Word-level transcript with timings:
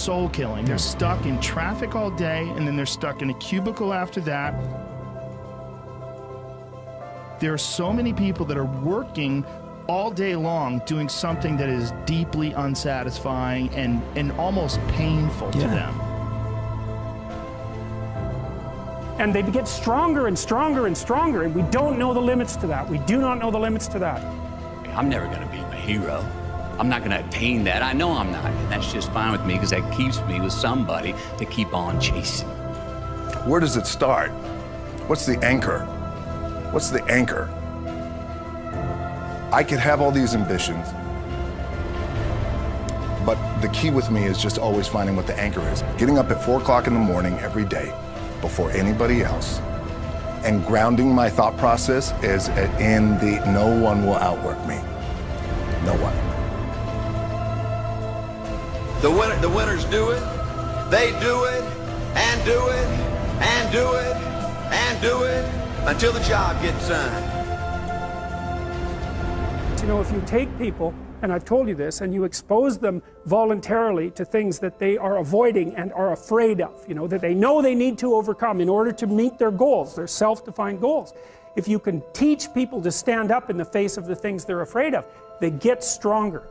Soul 0.00 0.28
killing. 0.30 0.64
They're 0.64 0.78
stuck 0.78 1.26
in 1.26 1.40
traffic 1.40 1.94
all 1.94 2.10
day 2.10 2.48
and 2.56 2.66
then 2.66 2.76
they're 2.76 2.86
stuck 2.86 3.22
in 3.22 3.30
a 3.30 3.34
cubicle 3.34 3.92
after 3.92 4.20
that. 4.22 4.54
There 7.40 7.52
are 7.52 7.58
so 7.58 7.92
many 7.92 8.12
people 8.12 8.44
that 8.46 8.56
are 8.56 8.64
working 8.64 9.44
all 9.88 10.10
day 10.10 10.36
long 10.36 10.80
doing 10.86 11.08
something 11.08 11.56
that 11.56 11.68
is 11.68 11.92
deeply 12.04 12.52
unsatisfying 12.52 13.70
and, 13.70 14.02
and 14.16 14.32
almost 14.32 14.80
painful 14.88 15.50
to 15.52 15.58
them. 15.58 16.00
and 19.20 19.34
they 19.34 19.42
get 19.42 19.68
stronger 19.68 20.28
and 20.28 20.38
stronger 20.38 20.86
and 20.86 20.96
stronger, 20.96 21.42
and 21.42 21.54
we 21.54 21.60
don't 21.70 21.98
know 21.98 22.14
the 22.14 22.20
limits 22.20 22.56
to 22.56 22.66
that. 22.66 22.88
We 22.88 22.96
do 23.00 23.20
not 23.20 23.38
know 23.38 23.50
the 23.50 23.58
limits 23.58 23.86
to 23.88 23.98
that. 23.98 24.24
I'm 24.96 25.10
never 25.10 25.26
going 25.26 25.42
to 25.42 25.46
be 25.48 25.58
a 25.58 25.74
hero. 25.74 26.24
I'm 26.80 26.88
not 26.88 27.04
going 27.04 27.10
to 27.10 27.22
attain 27.22 27.62
that. 27.64 27.82
I 27.82 27.92
know 27.92 28.12
I'm 28.12 28.32
not. 28.32 28.46
And 28.46 28.72
that's 28.72 28.90
just 28.90 29.12
fine 29.12 29.32
with 29.32 29.44
me 29.44 29.52
because 29.52 29.68
that 29.68 29.92
keeps 29.94 30.22
me 30.22 30.40
with 30.40 30.54
somebody 30.54 31.14
to 31.36 31.44
keep 31.44 31.74
on 31.74 32.00
chasing. 32.00 32.48
Where 33.46 33.60
does 33.60 33.76
it 33.76 33.86
start? 33.86 34.30
What's 35.06 35.26
the 35.26 35.38
anchor? 35.44 35.80
What's 36.70 36.88
the 36.88 37.04
anchor? 37.04 37.50
I 39.52 39.62
could 39.62 39.78
have 39.78 40.00
all 40.00 40.10
these 40.10 40.34
ambitions, 40.34 40.88
but 43.26 43.36
the 43.60 43.68
key 43.74 43.90
with 43.90 44.10
me 44.10 44.24
is 44.24 44.40
just 44.40 44.56
always 44.56 44.88
finding 44.88 45.16
what 45.16 45.26
the 45.26 45.38
anchor 45.38 45.60
is. 45.68 45.82
Getting 45.98 46.16
up 46.16 46.30
at 46.30 46.42
four 46.42 46.62
o'clock 46.62 46.86
in 46.86 46.94
the 46.94 47.00
morning 47.00 47.38
every 47.40 47.66
day 47.66 47.92
before 48.40 48.70
anybody 48.70 49.22
else 49.22 49.60
and 50.44 50.64
grounding 50.64 51.14
my 51.14 51.28
thought 51.28 51.58
process 51.58 52.12
is 52.22 52.48
in 52.78 53.18
the 53.18 53.42
no 53.52 53.78
one 53.78 54.06
will 54.06 54.14
outwork 54.14 54.58
me. 54.66 54.76
No 55.84 55.94
one. 56.00 56.29
The 59.00 59.10
winner, 59.10 59.34
the 59.40 59.48
winners 59.48 59.86
do 59.86 60.10
it. 60.10 60.20
They 60.90 61.12
do 61.20 61.44
it 61.44 61.62
and 62.14 62.44
do 62.44 62.68
it 62.68 62.86
and 63.40 63.72
do 63.72 63.94
it 63.94 64.14
and 64.14 65.00
do 65.00 65.22
it 65.22 65.44
until 65.86 66.12
the 66.12 66.20
job 66.20 66.60
gets 66.60 66.86
done. 66.86 67.38
You 69.80 69.86
know, 69.86 70.02
if 70.02 70.12
you 70.12 70.22
take 70.26 70.56
people, 70.58 70.92
and 71.22 71.32
I've 71.32 71.46
told 71.46 71.66
you 71.66 71.74
this, 71.74 72.02
and 72.02 72.12
you 72.12 72.24
expose 72.24 72.76
them 72.76 73.02
voluntarily 73.24 74.10
to 74.10 74.24
things 74.26 74.58
that 74.58 74.78
they 74.78 74.98
are 74.98 75.16
avoiding 75.16 75.74
and 75.76 75.94
are 75.94 76.12
afraid 76.12 76.60
of, 76.60 76.86
you 76.86 76.94
know, 76.94 77.06
that 77.06 77.22
they 77.22 77.32
know 77.32 77.62
they 77.62 77.74
need 77.74 77.96
to 77.98 78.14
overcome 78.14 78.60
in 78.60 78.68
order 78.68 78.92
to 78.92 79.06
meet 79.06 79.38
their 79.38 79.50
goals, 79.50 79.96
their 79.96 80.06
self 80.06 80.44
defined 80.44 80.82
goals. 80.82 81.14
If 81.56 81.68
you 81.68 81.78
can 81.78 82.02
teach 82.12 82.52
people 82.52 82.82
to 82.82 82.92
stand 82.92 83.30
up 83.30 83.48
in 83.48 83.56
the 83.56 83.64
face 83.64 83.96
of 83.96 84.04
the 84.04 84.14
things 84.14 84.44
they're 84.44 84.60
afraid 84.60 84.94
of, 84.94 85.06
they 85.40 85.50
get 85.50 85.82
stronger. 85.82 86.42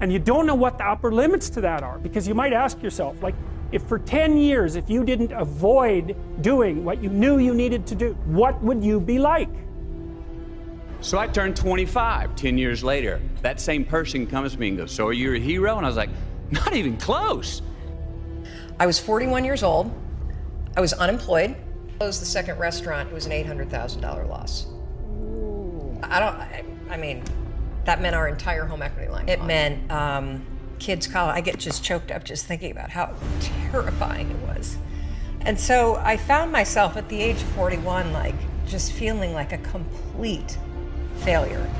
And 0.00 0.12
you 0.12 0.18
don't 0.18 0.46
know 0.46 0.54
what 0.54 0.78
the 0.78 0.84
upper 0.84 1.12
limits 1.12 1.48
to 1.50 1.60
that 1.62 1.82
are 1.82 1.98
because 1.98 2.28
you 2.28 2.34
might 2.34 2.52
ask 2.52 2.82
yourself, 2.82 3.22
like, 3.22 3.34
if 3.72 3.82
for 3.82 3.98
10 3.98 4.36
years, 4.36 4.76
if 4.76 4.88
you 4.88 5.04
didn't 5.04 5.32
avoid 5.32 6.16
doing 6.40 6.84
what 6.84 7.02
you 7.02 7.08
knew 7.08 7.38
you 7.38 7.54
needed 7.54 7.86
to 7.88 7.94
do, 7.94 8.12
what 8.26 8.62
would 8.62 8.84
you 8.84 9.00
be 9.00 9.18
like? 9.18 9.48
So 11.00 11.18
I 11.18 11.26
turned 11.26 11.56
25 11.56 12.36
10 12.36 12.58
years 12.58 12.82
later. 12.84 13.20
That 13.42 13.60
same 13.60 13.84
person 13.84 14.26
comes 14.26 14.52
to 14.52 14.60
me 14.60 14.68
and 14.68 14.78
goes, 14.78 14.92
So 14.92 15.06
are 15.06 15.12
you 15.12 15.34
a 15.34 15.38
hero? 15.38 15.76
And 15.76 15.86
I 15.86 15.88
was 15.88 15.96
like, 15.96 16.10
Not 16.50 16.74
even 16.74 16.96
close. 16.96 17.62
I 18.78 18.86
was 18.86 18.98
41 18.98 19.44
years 19.44 19.62
old. 19.62 19.90
I 20.76 20.80
was 20.80 20.92
unemployed. 20.92 21.56
Closed 21.98 22.20
the 22.20 22.26
second 22.26 22.58
restaurant. 22.58 23.08
It 23.08 23.14
was 23.14 23.26
an 23.26 23.32
$800,000 23.32 24.28
loss. 24.28 24.66
I 26.02 26.20
don't, 26.20 26.36
I, 26.36 26.64
I 26.90 26.96
mean, 26.96 27.22
that 27.86 28.02
meant 28.02 28.14
our 28.14 28.28
entire 28.28 28.66
home 28.66 28.82
equity 28.82 29.10
line. 29.10 29.28
It 29.28 29.42
meant 29.44 29.90
um, 29.90 30.44
kids' 30.78 31.06
college. 31.06 31.36
I 31.36 31.40
get 31.40 31.58
just 31.58 31.82
choked 31.82 32.10
up 32.10 32.24
just 32.24 32.44
thinking 32.46 32.72
about 32.72 32.90
how 32.90 33.14
terrifying 33.40 34.30
it 34.30 34.48
was. 34.48 34.76
And 35.40 35.58
so 35.58 35.96
I 35.96 36.16
found 36.16 36.50
myself 36.50 36.96
at 36.96 37.08
the 37.08 37.20
age 37.20 37.36
of 37.36 37.48
41, 37.50 38.12
like, 38.12 38.34
just 38.66 38.92
feeling 38.92 39.32
like 39.32 39.52
a 39.52 39.58
complete 39.58 40.58
failure. 41.18 41.70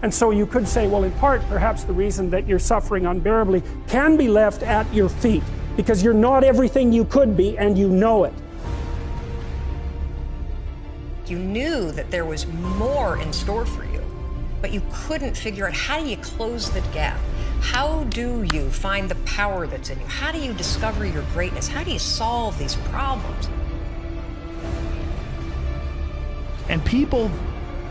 And 0.00 0.14
so 0.14 0.30
you 0.30 0.46
could 0.46 0.66
say, 0.66 0.86
well, 0.86 1.04
in 1.04 1.12
part, 1.12 1.42
perhaps 1.48 1.84
the 1.84 1.92
reason 1.92 2.30
that 2.30 2.46
you're 2.46 2.58
suffering 2.58 3.04
unbearably 3.04 3.62
can 3.88 4.16
be 4.16 4.28
left 4.28 4.62
at 4.62 4.92
your 4.94 5.08
feet 5.08 5.42
because 5.76 6.02
you're 6.02 6.14
not 6.14 6.44
everything 6.44 6.92
you 6.92 7.04
could 7.04 7.36
be 7.36 7.58
and 7.58 7.76
you 7.76 7.88
know 7.88 8.24
it. 8.24 8.32
You 11.28 11.38
knew 11.38 11.92
that 11.92 12.10
there 12.10 12.24
was 12.24 12.46
more 12.46 13.18
in 13.20 13.34
store 13.34 13.66
for 13.66 13.84
you, 13.84 14.02
but 14.62 14.72
you 14.72 14.82
couldn't 14.92 15.36
figure 15.36 15.66
out 15.66 15.74
how 15.74 16.00
do 16.00 16.08
you 16.08 16.16
close 16.16 16.70
the 16.70 16.80
gap? 16.92 17.20
How 17.60 18.04
do 18.04 18.44
you 18.44 18.70
find 18.70 19.10
the 19.10 19.14
power 19.26 19.66
that's 19.66 19.90
in 19.90 20.00
you? 20.00 20.06
How 20.06 20.32
do 20.32 20.38
you 20.38 20.54
discover 20.54 21.04
your 21.04 21.24
greatness? 21.34 21.68
How 21.68 21.84
do 21.84 21.90
you 21.90 21.98
solve 21.98 22.58
these 22.58 22.76
problems? 22.76 23.50
And 26.70 26.82
people 26.84 27.30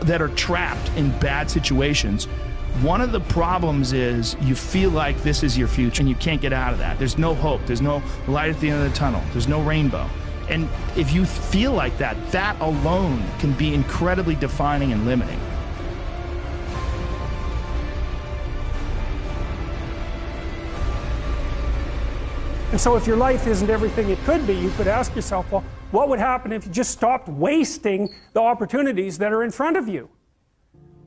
that 0.00 0.20
are 0.20 0.28
trapped 0.30 0.90
in 0.96 1.16
bad 1.20 1.48
situations, 1.48 2.24
one 2.82 3.00
of 3.00 3.12
the 3.12 3.20
problems 3.20 3.92
is 3.92 4.36
you 4.40 4.56
feel 4.56 4.90
like 4.90 5.16
this 5.22 5.44
is 5.44 5.56
your 5.56 5.68
future 5.68 6.02
and 6.02 6.08
you 6.08 6.14
can't 6.16 6.40
get 6.40 6.52
out 6.52 6.72
of 6.72 6.78
that. 6.80 6.98
There's 6.98 7.18
no 7.18 7.34
hope, 7.34 7.60
there's 7.66 7.82
no 7.82 8.02
light 8.26 8.50
at 8.50 8.60
the 8.60 8.70
end 8.70 8.82
of 8.84 8.90
the 8.90 8.96
tunnel, 8.96 9.22
there's 9.32 9.48
no 9.48 9.62
rainbow. 9.62 10.08
And 10.48 10.68
if 10.96 11.12
you 11.12 11.24
feel 11.24 11.72
like 11.72 11.96
that, 11.98 12.16
that 12.32 12.58
alone 12.60 13.22
can 13.38 13.52
be 13.52 13.74
incredibly 13.74 14.34
defining 14.34 14.92
and 14.92 15.04
limiting. 15.04 15.38
And 22.70 22.80
so 22.80 22.96
if 22.96 23.06
your 23.06 23.16
life 23.16 23.46
isn't 23.46 23.70
everything 23.70 24.10
it 24.10 24.18
could 24.24 24.46
be, 24.46 24.54
you 24.54 24.70
could 24.70 24.88
ask 24.88 25.14
yourself, 25.16 25.50
well, 25.50 25.64
what 25.90 26.08
would 26.08 26.18
happen 26.18 26.52
if 26.52 26.66
you 26.66 26.72
just 26.72 26.90
stopped 26.90 27.28
wasting 27.28 28.14
the 28.34 28.40
opportunities 28.40 29.16
that 29.18 29.32
are 29.32 29.42
in 29.42 29.50
front 29.50 29.76
of 29.76 29.88
you? 29.88 30.08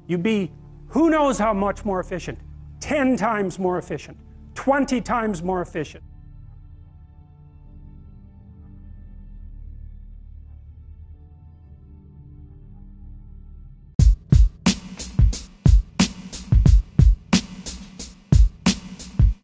You'd 0.07 0.23
be 0.23 0.51
who 0.87 1.09
knows 1.09 1.37
how 1.37 1.53
much 1.53 1.85
more 1.85 1.99
efficient, 1.99 2.39
10 2.79 3.15
times 3.15 3.59
more 3.59 3.77
efficient, 3.77 4.17
20 4.55 5.01
times 5.01 5.43
more 5.43 5.61
efficient. 5.61 6.03